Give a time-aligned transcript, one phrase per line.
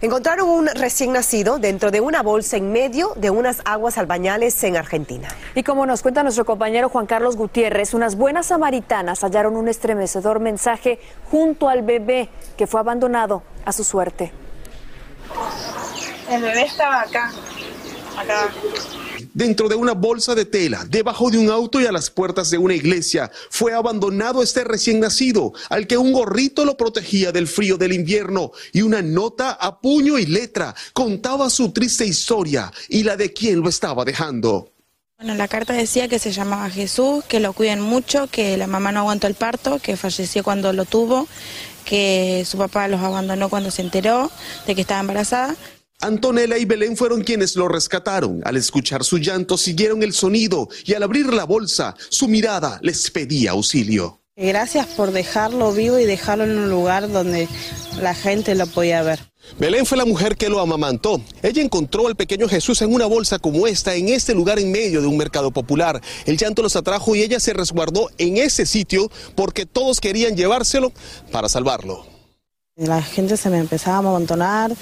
[0.00, 4.76] Encontraron un recién nacido dentro de una bolsa en medio de unas aguas albañales en
[4.76, 5.28] Argentina.
[5.56, 10.38] Y como nos cuenta nuestro compañero Juan Carlos Gutiérrez, unas buenas samaritanas hallaron un estremecedor
[10.38, 11.00] mensaje
[11.32, 14.32] junto al bebé que fue abandonado a su suerte.
[16.30, 17.32] El bebé estaba acá,
[18.16, 18.50] acá
[19.38, 22.58] dentro de una bolsa de tela, debajo de un auto y a las puertas de
[22.58, 23.30] una iglesia.
[23.50, 28.50] Fue abandonado este recién nacido, al que un gorrito lo protegía del frío del invierno
[28.72, 33.60] y una nota a puño y letra contaba su triste historia y la de quien
[33.60, 34.72] lo estaba dejando.
[35.18, 38.90] Bueno, la carta decía que se llamaba Jesús, que lo cuiden mucho, que la mamá
[38.90, 41.28] no aguantó el parto, que falleció cuando lo tuvo,
[41.84, 44.32] que su papá los abandonó cuando se enteró
[44.66, 45.54] de que estaba embarazada.
[46.00, 48.40] Antonella y Belén fueron quienes lo rescataron.
[48.44, 53.10] Al escuchar su llanto siguieron el sonido y al abrir la bolsa, su mirada les
[53.10, 54.20] pedía auxilio.
[54.36, 57.48] Gracias por dejarlo vivo y dejarlo en un lugar donde
[58.00, 59.18] la gente lo podía ver.
[59.58, 61.20] Belén fue la mujer que lo amamantó.
[61.42, 65.00] Ella encontró al pequeño Jesús en una bolsa como esta, en este lugar en medio
[65.00, 66.00] de un mercado popular.
[66.26, 70.92] El llanto los atrajo y ella se resguardó en ese sitio porque todos querían llevárselo
[71.32, 72.17] para salvarlo.
[72.78, 74.72] La gente se me empezaba a amontonar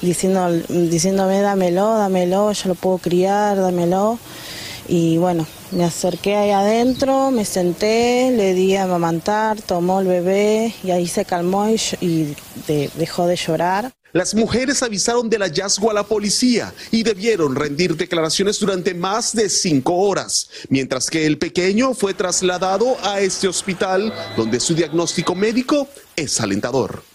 [0.00, 4.18] diciéndome dámelo, dámelo, yo lo puedo criar, dámelo.
[4.88, 10.74] Y bueno, me acerqué ahí adentro, me senté, le di a amamantar, tomó el bebé
[10.82, 12.34] y ahí se calmó y,
[12.96, 13.92] dejó de llorar.
[14.12, 19.48] Las mujeres avisaron del hallazgo a la policía y debieron rendir declaraciones durante más de
[19.48, 25.86] cinco horas, mientras que el pequeño fue trasladado a este hospital donde su diagnóstico médico
[26.16, 27.13] es alentador.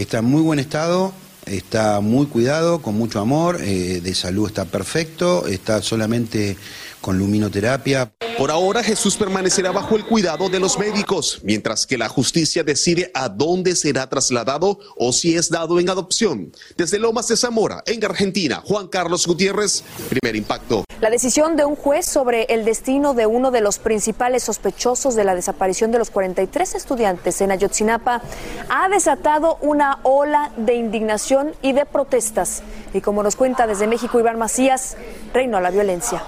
[0.00, 1.12] Está en muy buen estado,
[1.44, 6.56] está muy cuidado, con mucho amor, eh, de salud está perfecto, está solamente
[7.00, 8.12] con luminoterapia.
[8.38, 13.10] Por ahora Jesús permanecerá bajo el cuidado de los médicos, mientras que la justicia decide
[13.12, 16.50] a dónde será trasladado o si es dado en adopción.
[16.76, 20.84] Desde Lomas de Zamora, en Argentina, Juan Carlos Gutiérrez, primer impacto.
[21.00, 25.24] La decisión de un juez sobre el destino de uno de los principales sospechosos de
[25.24, 28.22] la desaparición de los 43 estudiantes en Ayotzinapa
[28.68, 32.62] ha desatado una ola de indignación y de protestas.
[32.92, 34.96] Y como nos cuenta desde México Iván Macías,
[35.32, 36.22] reino la violencia.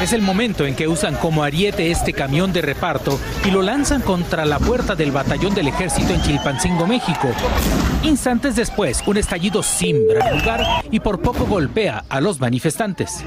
[0.00, 4.02] Es el momento en que usan como ariete este camión de reparto y lo lanzan
[4.02, 7.28] contra la puerta del batallón del ejército en Chilpancingo, México.
[8.02, 13.24] Instantes después, un estallido simbra el lugar y por poco golpea a los manifestantes.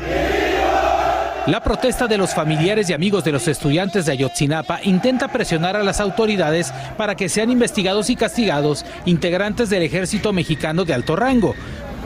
[1.47, 5.83] La protesta de los familiares y amigos de los estudiantes de Ayotzinapa intenta presionar a
[5.83, 11.55] las autoridades para que sean investigados y castigados integrantes del ejército mexicano de alto rango,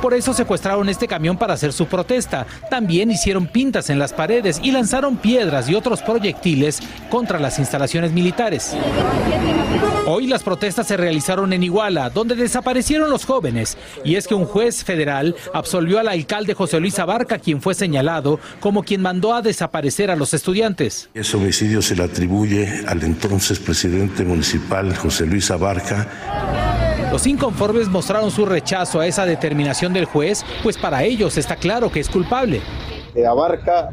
[0.03, 2.45] por eso secuestraron este camión para hacer su protesta.
[2.69, 8.11] También hicieron pintas en las paredes y lanzaron piedras y otros proyectiles contra las instalaciones
[8.11, 8.75] militares.
[10.05, 13.77] Hoy las protestas se realizaron en Iguala, donde desaparecieron los jóvenes.
[14.03, 18.41] Y es que un juez federal absolvió al alcalde José Luis Abarca, quien fue señalado
[18.59, 21.09] como quien mandó a desaparecer a los estudiantes.
[21.13, 28.31] Ese homicidio se le atribuye al entonces presidente municipal José Luis Abarca Los inconformes mostraron
[28.31, 32.59] su rechazo a esa determinación del juez, pues para ellos está claro que es culpable.
[33.29, 33.91] Abarca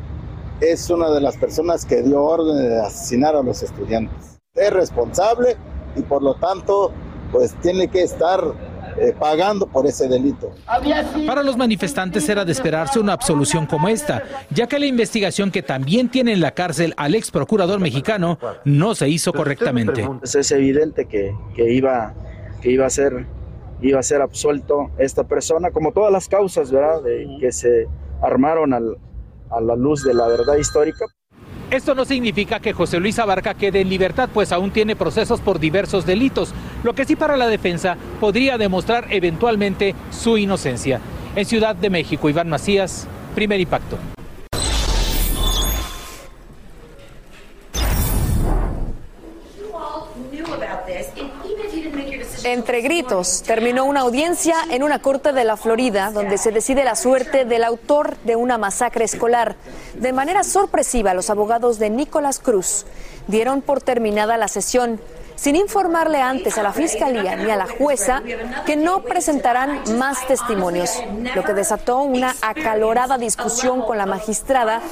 [0.63, 4.41] es una de las personas que dio orden de asesinar a los estudiantes.
[4.55, 5.59] Es responsable
[5.97, 6.95] y por lo tanto
[7.31, 8.41] pues tiene que estar
[8.99, 10.53] eh, pagando por ese delito.
[11.27, 15.63] Para los manifestantes era de esperarse una absolución como esta, ya que la investigación que
[15.63, 20.09] también tiene en la cárcel al ex procurador mexicano no se hizo correctamente.
[20.23, 22.15] Es evidente que, que, iba,
[22.61, 23.27] que iba, a ser,
[23.81, 27.03] iba a ser absuelto esta persona, como todas las causas ¿verdad?
[27.03, 27.87] De, que se
[28.23, 28.97] armaron al,
[29.51, 31.07] a la luz de la verdad histórica.
[31.71, 35.61] Esto no significa que José Luis Abarca quede en libertad, pues aún tiene procesos por
[35.61, 36.53] diversos delitos,
[36.83, 41.01] lo que sí para la defensa podría demostrar eventualmente su inocencia.
[41.37, 43.97] En Ciudad de México, Iván Macías, primer impacto.
[52.81, 57.45] Gritos, terminó una audiencia en una corte de la Florida donde se decide la suerte
[57.45, 59.57] del autor de una masacre escolar.
[59.95, 62.87] De manera sorpresiva, los abogados de Nicolás Cruz
[63.27, 65.01] dieron por terminada la sesión
[65.41, 68.23] sin informarle antes a la fiscalía ni a la jueza
[68.67, 71.03] que no presentarán más testimonios,
[71.35, 74.83] lo que desató una acalorada discusión con la magistrada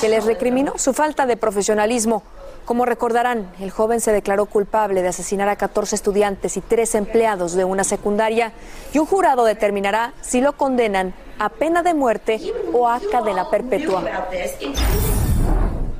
[0.00, 2.22] que les recriminó su falta de profesionalismo.
[2.64, 7.52] Como recordarán, el joven se declaró culpable de asesinar a 14 estudiantes y tres empleados
[7.52, 8.52] de una secundaria
[8.92, 12.40] y un jurado determinará si lo condenan a pena de muerte
[12.72, 14.02] o a cadena perpetua.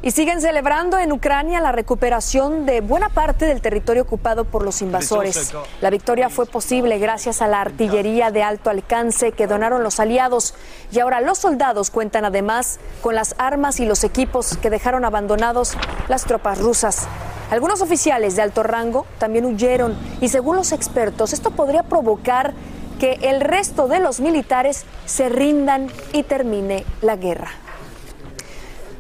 [0.05, 4.83] Y siguen celebrando en Ucrania la recuperación de buena parte del territorio ocupado por los
[4.83, 5.55] invasores.
[5.81, 10.53] La victoria fue posible gracias a la artillería de alto alcance que donaron los aliados
[10.93, 15.73] y ahora los soldados cuentan además con las armas y los equipos que dejaron abandonados
[16.09, 17.09] las tropas rusas.
[17.51, 22.53] Algunos oficiales de alto rango también huyeron y según los expertos esto podría provocar
[23.01, 27.64] que el resto de los militares se rindan y termine la guerra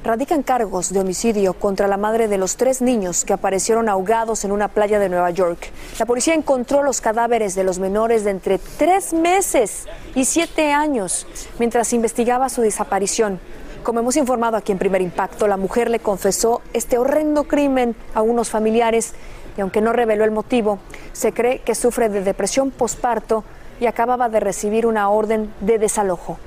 [0.04, 4.52] radican cargos de homicidio contra la madre de los tres niños que aparecieron ahogados en
[4.52, 5.70] una playa de Nueva York.
[5.98, 11.26] La policía encontró los cadáveres de los menores de entre tres meses y siete años
[11.58, 13.40] mientras investigaba su desaparición.
[13.82, 18.20] Como hemos informado aquí en Primer Impacto, la mujer le confesó este horrendo crimen a
[18.20, 19.14] unos familiares
[19.56, 20.80] y aunque no reveló el motivo,
[21.14, 23.42] se cree que sufre de depresión posparto
[23.80, 26.38] y acababa de recibir una orden de desalojo.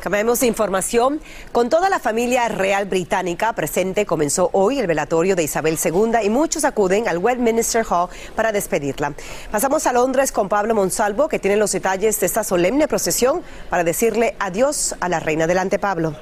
[0.00, 1.20] Cambiamos de información.
[1.50, 6.30] Con toda la familia real británica presente, comenzó hoy el velatorio de Isabel II y
[6.30, 9.14] muchos acuden al Westminster Hall para despedirla.
[9.50, 13.82] Pasamos a Londres con Pablo Monsalvo, que tiene los detalles de esta solemne procesión para
[13.82, 15.44] decirle adiós a la reina.
[15.44, 16.14] Adelante, Pablo.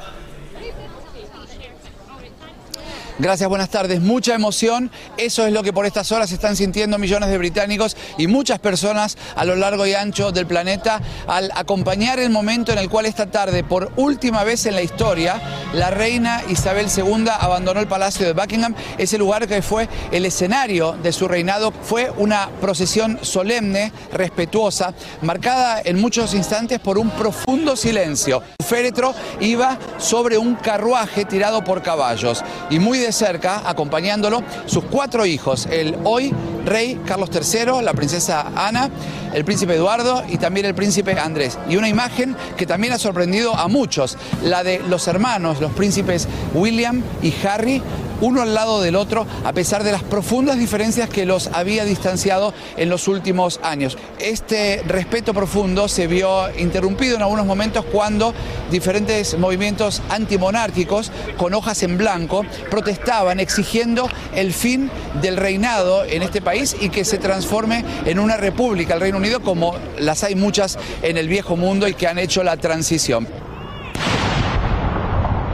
[3.19, 4.03] Gracias, buenas tardes.
[4.03, 4.91] Mucha emoción.
[5.17, 9.17] Eso es lo que por estas horas están sintiendo millones de británicos y muchas personas
[9.35, 13.31] a lo largo y ancho del planeta al acompañar el momento en el cual esta
[13.31, 15.41] tarde, por última vez en la historia,
[15.73, 20.93] la reina Isabel II abandonó el Palacio de Buckingham, ese lugar que fue el escenario
[20.93, 21.73] de su reinado.
[21.83, 28.43] Fue una procesión solemne, respetuosa, marcada en muchos instantes por un profundo silencio.
[28.59, 34.85] El féretro iba sobre un carruaje tirado por caballos y muy de cerca, acompañándolo, sus
[34.85, 36.35] cuatro hijos, el hoy
[36.67, 38.91] rey Carlos III, la princesa Ana,
[39.33, 41.59] el príncipe Eduardo y también el príncipe Andrés.
[41.69, 46.29] Y una imagen que también ha sorprendido a muchos, la de los hermanos, los príncipes
[46.55, 47.83] William y Harry,
[48.21, 52.55] uno al lado del otro, a pesar de las profundas diferencias que los había distanciado
[52.77, 53.97] en los últimos años.
[54.19, 58.35] Este respeto profundo se vio interrumpido en algunos momentos cuando
[58.71, 66.41] diferentes movimientos antimonárquicos con hojas en blanco protestaban exigiendo el fin del reinado en este
[66.41, 70.79] país y que se transforme en una república el Reino Unido como las hay muchas
[71.03, 73.46] en el viejo mundo y que han hecho la transición.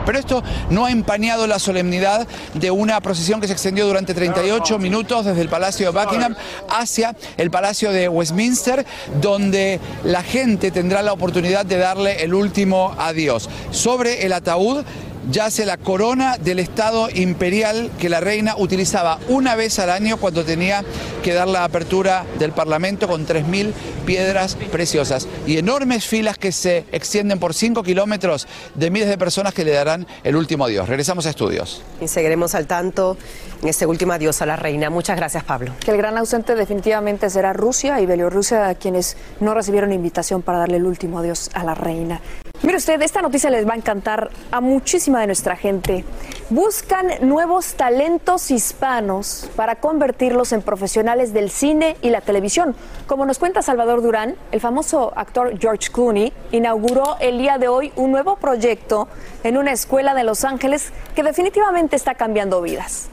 [0.04, 4.78] Pero esto no ha empañado la solemnidad de una procesión que se extendió durante 38
[4.78, 6.35] minutos desde el Palacio de Buckingham
[6.68, 8.85] hacia el Palacio de Westminster,
[9.21, 13.49] donde la gente tendrá la oportunidad de darle el último adiós.
[13.71, 14.85] Sobre el ataúd
[15.31, 20.45] yace la corona del Estado imperial que la reina utilizaba una vez al año cuando
[20.45, 20.85] tenía
[21.23, 23.73] que dar la apertura del Parlamento con 3.000
[24.05, 29.55] piedras preciosas y enormes filas que se extienden por 5 kilómetros de miles de personas
[29.55, 30.88] que le darán el último adiós.
[30.88, 31.83] Regresamos a estudios.
[32.00, 33.17] Y seguiremos al tanto
[33.62, 34.91] en este último adiós a la reina.
[34.91, 35.73] Muchas gracias, Pablo.
[35.85, 40.79] Que el gran ausente definitivamente será Rusia y Bielorrusia, quienes no recibieron invitación para darle
[40.79, 42.21] el último adiós a la reina.
[42.62, 46.04] Mire usted, esta noticia les va a encantar a muchísima de nuestra gente.
[46.49, 52.76] Buscan nuevos talentos hispanos para convertirlos en profesionales del cine y la televisión.
[53.09, 57.92] Como nos cuenta Salvador Durán, el famoso actor George Clooney inauguró el día de hoy
[57.97, 59.09] un nuevo proyecto
[59.42, 63.09] en una escuela de Los Ángeles que definitivamente está cambiando vidas.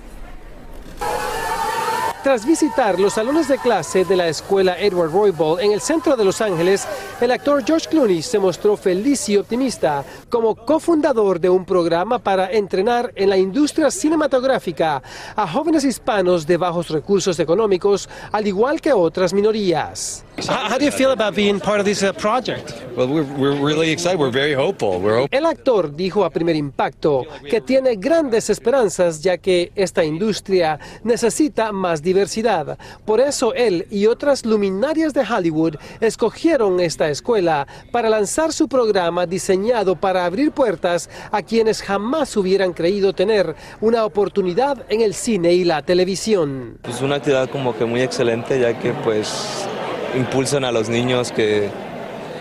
[2.29, 6.23] Tras visitar los salones de clase de la escuela Edward Roybal en el centro de
[6.23, 6.87] Los Ángeles,
[7.19, 12.51] el actor George Clooney se mostró feliz y optimista como cofundador de un programa para
[12.51, 15.01] entrenar en la industria cinematográfica
[15.35, 20.23] a jóvenes hispanos de bajos recursos económicos, al igual que otras minorías.
[20.47, 22.73] How, do you feel about being part of this uh, project?
[22.95, 24.19] Well, we're, we're really excited.
[24.19, 24.99] We're very hopeful.
[24.99, 30.79] We're El actor dijo a Primer Impacto que tiene grandes esperanzas ya que esta industria
[31.03, 32.77] necesita más diversidad.
[33.05, 39.25] Por eso él y otras luminarias de Hollywood escogieron esta escuela para lanzar su programa
[39.25, 45.53] diseñado para abrir puertas a quienes jamás hubieran creído tener una oportunidad en el cine
[45.53, 46.77] y la televisión.
[46.87, 49.67] Es una actividad como que muy excelente ya que pues
[50.15, 51.69] impulsan a los niños que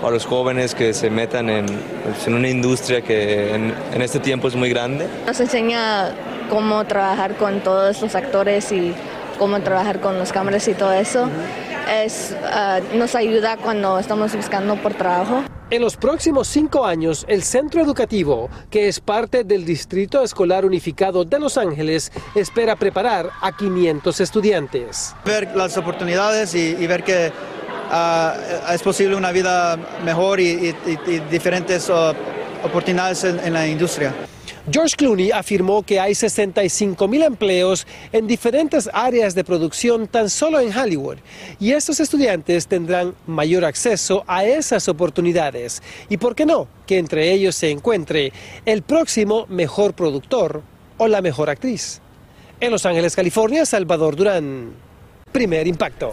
[0.02, 4.20] a los jóvenes que se metan en, pues, en una industria que en, en, este
[4.20, 5.08] tiempo es muy grande.
[5.26, 6.14] Nos enseña
[6.48, 8.94] cómo trabajar con todos los actores y
[9.38, 11.28] cómo trabajar con las cámaras y todo eso.
[11.90, 15.44] Es, uh, nos ayuda cuando estamos buscando por trabajo.
[15.70, 21.24] En los próximos cinco años, el centro educativo, que es parte del Distrito Escolar Unificado
[21.24, 25.14] de Los Ángeles, espera preparar a 500 estudiantes.
[25.26, 27.32] Ver las oportunidades y, y ver que
[27.90, 30.74] uh, es posible una vida mejor y,
[31.30, 32.14] diferentes uh,
[32.64, 34.14] oportunidades en la industria.
[34.70, 40.60] George Clooney afirmó que hay 65 mil empleos en diferentes áreas de producción tan solo
[40.60, 41.16] en Hollywood
[41.58, 45.82] y estos estudiantes tendrán mayor acceso a esas oportunidades.
[46.10, 48.32] Y por qué no, que entre ellos se encuentre
[48.66, 50.62] el próximo mejor productor
[50.98, 52.02] o la mejor actriz.
[52.60, 54.72] En Los Ángeles, California, Salvador Durán.
[55.32, 56.12] Primer impacto.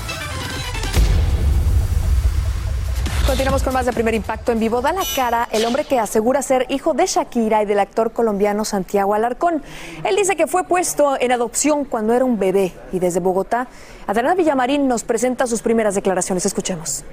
[3.31, 4.81] Continuamos con más de primer impacto en vivo.
[4.81, 8.65] Da la cara el hombre que asegura ser hijo de Shakira y del actor colombiano
[8.65, 9.63] Santiago Alarcón.
[10.03, 13.67] Él dice que fue puesto en adopción cuando era un bebé y desde Bogotá,
[14.05, 16.45] Adriana Villamarín nos presenta sus primeras declaraciones.
[16.45, 17.05] Escuchemos.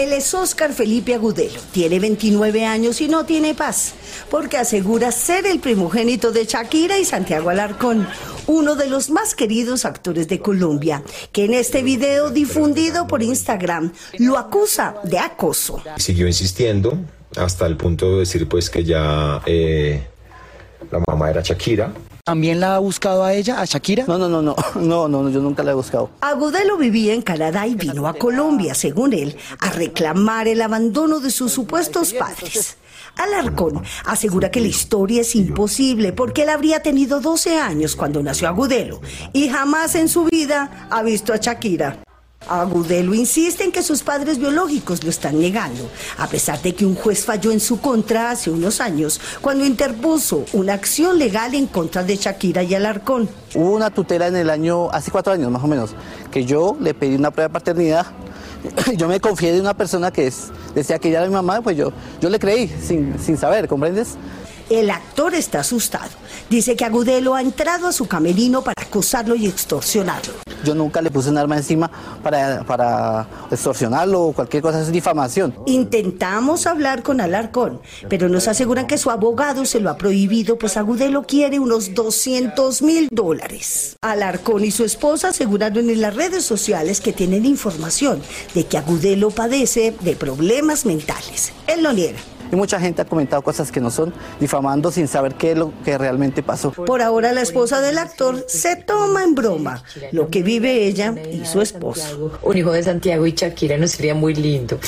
[0.00, 3.92] Él es Oscar Felipe Agudelo, tiene 29 años y no tiene paz,
[4.30, 8.08] porque asegura ser el primogénito de Shakira y Santiago Alarcón,
[8.46, 11.02] uno de los más queridos actores de Colombia,
[11.32, 15.82] que en este video difundido por Instagram lo acusa de acoso.
[15.98, 16.98] Siguió insistiendo
[17.36, 20.02] hasta el punto de decir pues que ya eh,
[20.90, 21.92] la mamá era Shakira.
[22.30, 24.04] ¿También la ha buscado a ella, a Shakira?
[24.06, 24.40] No, no, no,
[24.76, 26.10] no, no, no, yo nunca la he buscado.
[26.20, 31.32] Agudelo vivía en Canadá y vino a Colombia, según él, a reclamar el abandono de
[31.32, 32.76] sus supuestos padres.
[33.16, 38.46] Alarcón asegura que la historia es imposible porque él habría tenido 12 años cuando nació
[38.46, 39.00] Agudelo
[39.32, 41.98] y jamás en su vida ha visto a Shakira.
[42.48, 46.94] Agudelo insiste en que sus padres biológicos lo están negando, a pesar de que un
[46.94, 52.02] juez falló en su contra hace unos años cuando interpuso una acción legal en contra
[52.02, 53.28] de Shakira y Alarcón.
[53.54, 55.90] Hubo una tutela en el año, hace cuatro años más o menos,
[56.30, 58.06] que yo le pedí una prueba de paternidad.
[58.96, 60.30] Yo me confié de una persona que
[60.74, 64.18] decía que ella era mi mamá, pues yo, yo le creí sin, sin saber, ¿comprendes?
[64.70, 66.10] El actor está asustado.
[66.48, 70.32] Dice que Agudelo ha entrado a su camerino para acosarlo y extorsionarlo.
[70.62, 71.90] Yo nunca le puse un arma encima
[72.22, 75.56] para, para extorsionarlo o cualquier cosa, es difamación.
[75.66, 80.76] Intentamos hablar con Alarcón, pero nos aseguran que su abogado se lo ha prohibido, pues
[80.76, 83.96] Agudelo quiere unos 200 mil dólares.
[84.02, 88.22] Alarcón y su esposa aseguraron en las redes sociales que tienen información
[88.54, 91.52] de que Agudelo padece de problemas mentales.
[91.66, 92.20] Él lo niega.
[92.52, 95.72] Y mucha gente ha comentado cosas que no son, difamando sin saber qué es lo
[95.84, 96.72] que realmente pasó.
[96.72, 101.44] Por ahora la esposa del actor se toma en broma lo que vive ella y
[101.44, 102.38] su esposo.
[102.42, 104.78] Un hijo de Santiago y Shakira no sería muy lindo.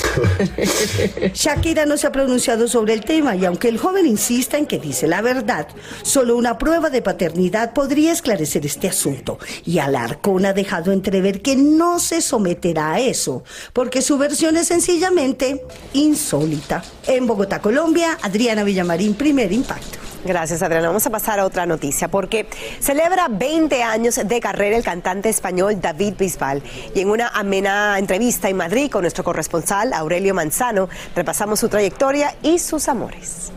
[1.33, 4.79] Shakira no se ha pronunciado sobre el tema y aunque el joven insista en que
[4.79, 5.67] dice la verdad,
[6.01, 9.39] solo una prueba de paternidad podría esclarecer este asunto.
[9.65, 13.43] Y Alarcón ha dejado entrever que no se someterá a eso,
[13.73, 16.83] porque su versión es sencillamente insólita.
[17.07, 19.99] En Bogotá, Colombia, Adriana Villamarín, primer impacto.
[20.25, 20.87] Gracias, Adriana.
[20.87, 22.47] Vamos a pasar a otra noticia porque
[22.79, 26.63] celebra 20 años de carrera el cantante español David Bisbal.
[26.95, 32.35] Y en una amena entrevista en Madrid con nuestro corresponsal Aurelio Manzano, repasamos su trayectoria
[32.41, 33.51] y sus amores.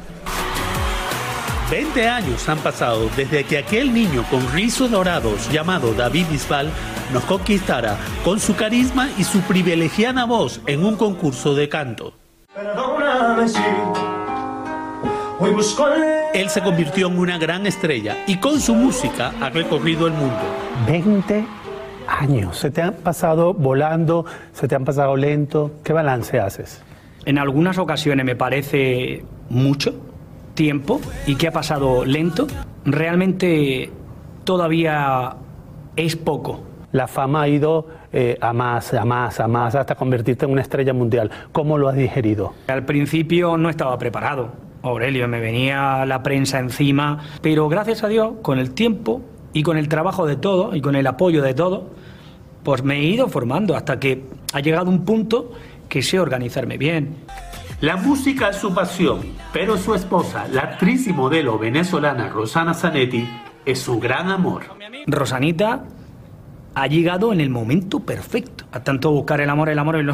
[1.70, 6.70] 20 años han pasado desde que aquel niño con rizos dorados llamado David Bisbal
[7.12, 12.25] nos conquistara con su carisma y su privilegiada voz en un concurso de canto.
[16.32, 20.40] Él se convirtió en una gran estrella y con su música ha recorrido el mundo.
[20.86, 21.44] 20
[22.08, 25.72] años, se te han pasado volando, se te han pasado lento.
[25.84, 26.82] ¿Qué balance haces?
[27.26, 29.94] En algunas ocasiones me parece mucho
[30.54, 32.46] tiempo y que ha pasado lento.
[32.86, 33.90] Realmente
[34.44, 35.36] todavía
[35.94, 36.62] es poco.
[36.92, 40.62] La fama ha ido eh, a más, a más, a más, hasta convertirte en una
[40.62, 41.30] estrella mundial.
[41.52, 42.54] ¿Cómo lo has digerido?
[42.66, 44.52] Al principio no estaba preparado.
[44.82, 49.20] Aurelio, me venía la prensa encima, pero gracias a Dios, con el tiempo
[49.52, 51.82] y con el trabajo de todos y con el apoyo de todos,
[52.62, 55.52] pues me he ido formando hasta que ha llegado un punto
[55.86, 57.16] que sé organizarme bien.
[57.82, 63.28] La música es su pasión, pero su esposa, la actriz y modelo venezolana Rosana Zanetti,
[63.66, 64.62] es su gran amor.
[65.06, 65.84] Rosanita
[66.76, 68.64] ha llegado en el momento perfecto.
[68.70, 70.12] A tanto buscar el amor, el amor, el-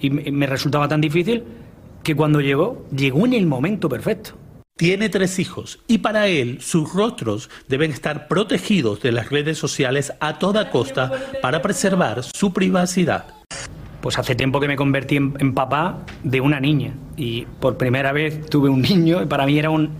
[0.00, 1.44] y me resultaba tan difícil
[2.02, 4.30] que cuando llegó, llegó en el momento perfecto.
[4.76, 10.12] Tiene tres hijos y para él sus rostros deben estar protegidos de las redes sociales
[10.20, 13.26] a toda costa para preservar su privacidad.
[14.00, 18.12] Pues hace tiempo que me convertí en, en papá de una niña y por primera
[18.12, 19.90] vez tuve un niño y para mí era un,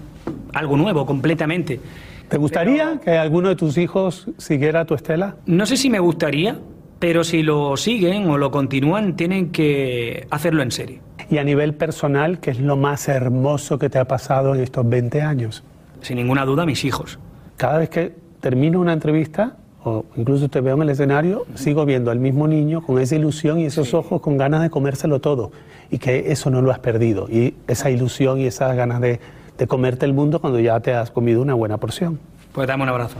[0.54, 1.80] algo nuevo completamente.
[2.28, 5.36] ¿Te gustaría que alguno de tus hijos siguiera tu estela?
[5.46, 6.58] No sé si me gustaría,
[6.98, 11.00] pero si lo siguen o lo continúan, tienen que hacerlo en serio.
[11.30, 14.86] Y a nivel personal, ¿qué es lo más hermoso que te ha pasado en estos
[14.86, 15.64] 20 años?
[16.02, 17.18] Sin ninguna duda, mis hijos.
[17.56, 22.10] Cada vez que termino una entrevista o incluso te veo en el escenario, sigo viendo
[22.10, 25.50] al mismo niño con esa ilusión y esos ojos con ganas de comérselo todo
[25.90, 29.20] y que eso no lo has perdido y esa ilusión y esas ganas de,
[29.58, 32.18] de comerte el mundo cuando ya te has comido una buena porción.
[32.52, 33.16] Pues dame un abrazo.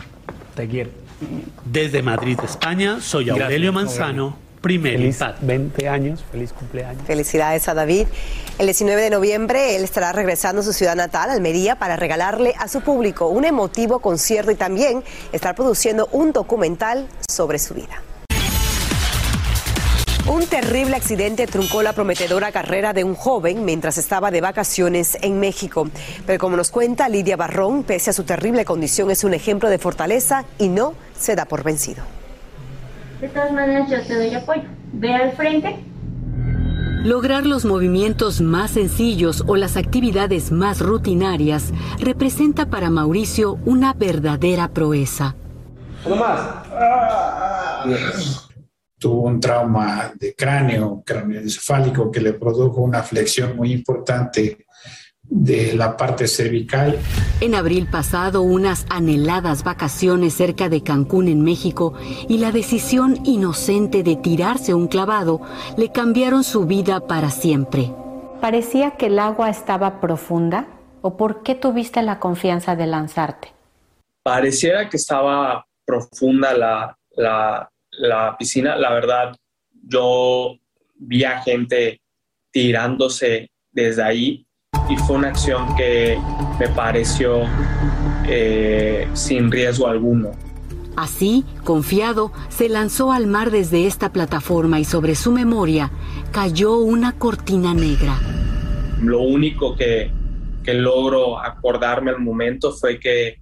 [0.55, 0.91] Te quiero.
[1.65, 5.47] Desde Madrid, España, soy Gracias, Aurelio Manzano, primer Feliz impacto.
[5.47, 7.03] 20 años, feliz cumpleaños.
[7.05, 8.07] Felicidades a David.
[8.59, 12.69] El 19 de noviembre él estará regresando a su ciudad natal, Almería, para regalarle a
[12.69, 18.03] su público un emotivo concierto y también estar produciendo un documental sobre su vida.
[20.31, 25.41] Un terrible accidente truncó la prometedora carrera de un joven mientras estaba de vacaciones en
[25.41, 25.89] México.
[26.27, 29.79] Pero como nos cuenta Lidia Barrón, pese a su terrible condición, es un ejemplo de
[29.79, 32.05] fortaleza y no se da por vencido.
[33.23, 34.65] De todas maneras, yo te doy apoyo.
[34.93, 35.77] Ve al frente.
[37.05, 44.69] Lograr los movimientos más sencillos o las actividades más rutinarias representa para Mauricio una verdadera
[44.69, 45.37] proeza.
[48.99, 54.67] Tuvo un trauma de cráneo, craneoencefálico, que le produjo una flexión muy importante
[55.23, 56.99] de la parte cervical.
[57.41, 61.95] En abril pasado, unas anheladas vacaciones cerca de Cancún, en México,
[62.29, 65.41] y la decisión inocente de tirarse un clavado
[65.77, 67.93] le cambiaron su vida para siempre.
[68.41, 70.67] ¿Parecía que el agua estaba profunda?
[71.03, 73.59] ¿O por qué tuviste la confianza de lanzarte?
[74.29, 78.77] pareciera que estaba profunda la, la, la piscina.
[78.77, 79.37] La verdad,
[79.87, 80.57] yo
[80.97, 82.01] vi a gente
[82.51, 84.47] tirándose desde ahí
[84.89, 86.19] y fue una acción que
[86.59, 87.43] me pareció
[88.27, 90.33] eh, sin riesgo alguno.
[90.97, 95.93] Así, confiado, se lanzó al mar desde esta plataforma y sobre su memoria
[96.33, 98.19] cayó una cortina negra.
[99.01, 100.11] Lo único que,
[100.65, 103.41] que logro acordarme al momento fue que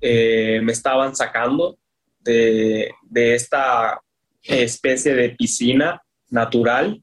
[0.00, 1.78] eh, me estaban sacando
[2.26, 4.00] de, de esta
[4.42, 7.02] especie de piscina natural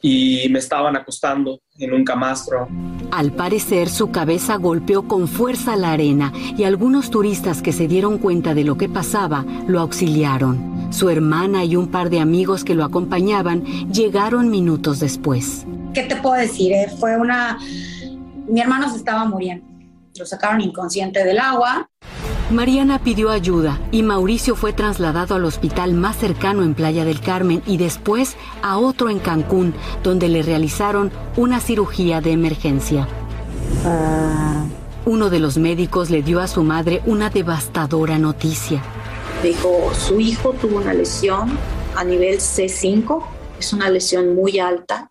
[0.00, 2.68] y me estaban acostando en un camastro.
[3.10, 8.18] Al parecer, su cabeza golpeó con fuerza la arena y algunos turistas que se dieron
[8.18, 10.92] cuenta de lo que pasaba lo auxiliaron.
[10.92, 15.66] Su hermana y un par de amigos que lo acompañaban llegaron minutos después.
[15.94, 16.72] ¿Qué te puedo decir?
[16.72, 16.88] Eh?
[16.98, 17.58] Fue una...
[18.46, 19.66] Mi hermano se estaba muriendo.
[20.18, 21.88] Lo sacaron inconsciente del agua.
[22.50, 27.62] Mariana pidió ayuda y Mauricio fue trasladado al hospital más cercano en Playa del Carmen
[27.66, 33.06] y después a otro en Cancún, donde le realizaron una cirugía de emergencia.
[35.04, 38.82] Uno de los médicos le dio a su madre una devastadora noticia.
[39.42, 41.50] Dijo, su hijo tuvo una lesión
[41.96, 43.24] a nivel C5,
[43.58, 45.10] es una lesión muy alta,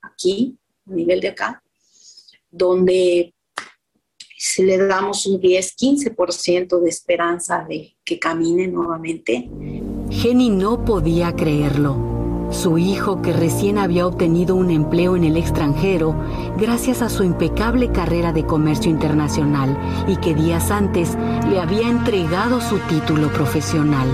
[0.00, 0.56] aquí,
[0.90, 1.62] a nivel de acá,
[2.50, 3.33] donde
[4.46, 9.48] si le damos un 10-15% de esperanza de que camine nuevamente.
[10.10, 12.48] Jenny no podía creerlo.
[12.50, 16.14] Su hijo, que recién había obtenido un empleo en el extranjero
[16.58, 21.16] gracias a su impecable carrera de comercio internacional y que días antes
[21.48, 24.06] le había entregado su título profesional.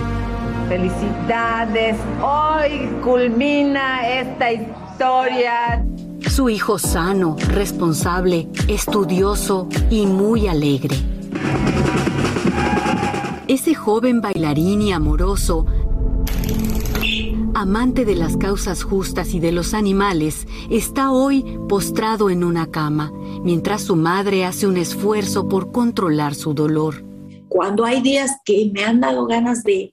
[0.69, 5.85] Felicidades, hoy culmina esta historia.
[6.29, 10.97] Su hijo sano, responsable, estudioso y muy alegre.
[13.49, 15.67] Ese joven bailarín y amoroso,
[17.55, 23.13] amante de las causas justas y de los animales, está hoy postrado en una cama,
[23.43, 27.05] mientras su madre hace un esfuerzo por controlar su dolor.
[27.49, 29.93] Cuando hay días que me han dado ganas de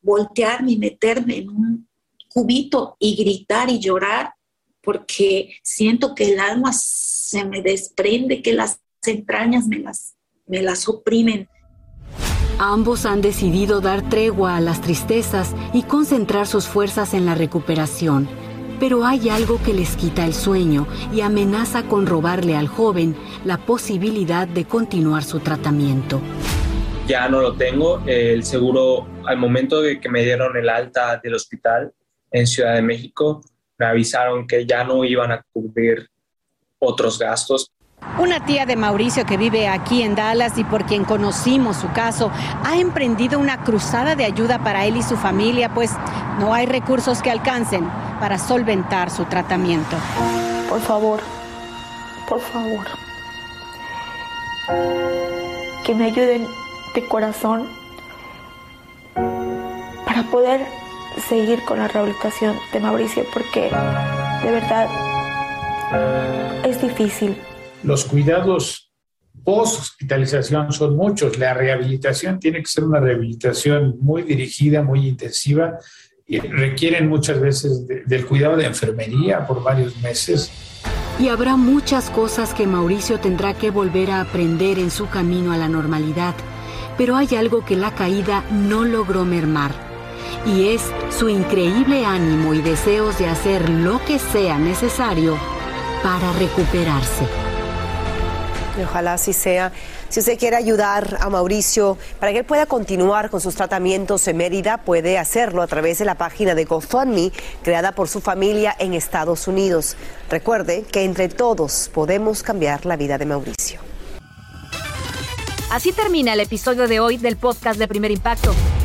[0.00, 1.88] voltearme y meterme en un
[2.28, 4.34] cubito y gritar y llorar,
[4.82, 10.14] porque siento que el alma se me desprende, que las entrañas me las,
[10.46, 11.48] me las oprimen.
[12.58, 18.28] Ambos han decidido dar tregua a las tristezas y concentrar sus fuerzas en la recuperación.
[18.78, 23.58] Pero hay algo que les quita el sueño y amenaza con robarle al joven la
[23.58, 26.20] posibilidad de continuar su tratamiento.
[27.06, 28.02] Ya no lo tengo.
[28.06, 31.92] El seguro, al momento de que me dieron el alta del hospital
[32.30, 33.42] en Ciudad de México,
[33.82, 36.08] me avisaron que ya no iban a cubrir
[36.78, 37.68] otros gastos.
[38.16, 42.30] Una tía de Mauricio que vive aquí en Dallas y por quien conocimos su caso,
[42.64, 45.90] ha emprendido una cruzada de ayuda para él y su familia, pues
[46.38, 47.88] no hay recursos que alcancen
[48.20, 49.96] para solventar su tratamiento.
[50.68, 51.20] Por favor,
[52.28, 52.86] por favor,
[55.84, 56.46] que me ayuden
[56.94, 57.68] de corazón
[60.06, 60.81] para poder
[61.28, 63.70] seguir con la rehabilitación de Mauricio porque
[64.42, 64.88] de verdad
[66.64, 67.36] es difícil.
[67.82, 68.92] Los cuidados
[69.44, 71.38] post hospitalización son muchos.
[71.38, 75.78] La rehabilitación tiene que ser una rehabilitación muy dirigida, muy intensiva
[76.26, 80.50] y requieren muchas veces del cuidado de enfermería por varios meses.
[81.18, 85.56] Y habrá muchas cosas que Mauricio tendrá que volver a aprender en su camino a
[85.56, 86.34] la normalidad,
[86.96, 89.91] pero hay algo que la caída no logró mermar
[90.46, 90.82] y es
[91.16, 95.38] su increíble ánimo y deseos de hacer lo que sea necesario
[96.02, 97.26] para recuperarse.
[98.82, 99.72] ojalá así sea.
[100.08, 104.36] Si usted quiere ayudar a Mauricio para que él pueda continuar con sus tratamientos en
[104.36, 108.92] Mérida, puede hacerlo a través de la página de GoFundMe creada por su familia en
[108.92, 109.96] Estados Unidos.
[110.28, 113.80] Recuerde que entre todos podemos cambiar la vida de Mauricio.
[115.70, 118.54] Así termina el episodio de hoy del podcast de Primer Impacto.